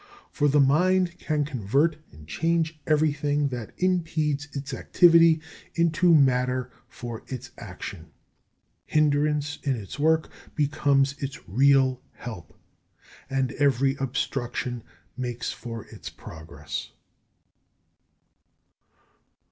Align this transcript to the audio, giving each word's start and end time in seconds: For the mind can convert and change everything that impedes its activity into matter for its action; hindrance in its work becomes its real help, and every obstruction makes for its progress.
For 0.31 0.47
the 0.47 0.59
mind 0.59 1.19
can 1.19 1.45
convert 1.45 1.95
and 2.11 2.27
change 2.27 2.79
everything 2.87 3.49
that 3.49 3.69
impedes 3.77 4.47
its 4.51 4.73
activity 4.73 5.41
into 5.75 6.11
matter 6.15 6.71
for 6.87 7.21
its 7.27 7.51
action; 7.59 8.07
hindrance 8.87 9.59
in 9.61 9.75
its 9.75 9.99
work 9.99 10.27
becomes 10.55 11.13
its 11.21 11.47
real 11.47 12.01
help, 12.13 12.57
and 13.29 13.51
every 13.59 13.95
obstruction 13.99 14.81
makes 15.15 15.51
for 15.51 15.85
its 15.85 16.09
progress. 16.09 16.89